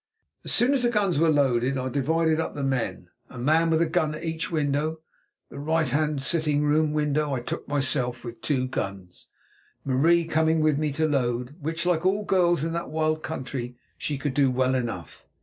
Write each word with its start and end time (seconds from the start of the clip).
As 0.43 0.51
soon 0.51 0.73
as 0.73 0.81
the 0.81 0.89
guns 0.89 1.19
were 1.19 1.29
loaded 1.29 1.77
I 1.77 1.87
divided 1.87 2.39
up 2.39 2.55
the 2.55 2.63
men, 2.63 3.09
a 3.29 3.37
man 3.37 3.69
with 3.69 3.81
a 3.83 3.85
gun 3.85 4.15
at 4.15 4.23
each 4.23 4.49
window. 4.49 5.01
The 5.49 5.59
right 5.59 5.87
hand 5.87 6.23
sitting 6.23 6.63
room 6.63 6.91
window 6.91 7.33
I 7.33 7.41
took 7.41 7.67
myself 7.67 8.23
with 8.25 8.41
two 8.41 8.65
guns, 8.67 9.27
Marie 9.85 10.25
coming 10.25 10.59
with 10.61 10.79
me 10.79 10.91
to 10.93 11.07
load, 11.07 11.55
which, 11.59 11.85
like 11.85 12.03
all 12.03 12.25
girls 12.25 12.63
in 12.63 12.73
that 12.73 12.89
wild 12.89 13.21
country, 13.21 13.77
she 13.95 14.17
could 14.17 14.33
do 14.33 14.49
well 14.49 14.73
enough. 14.73 15.27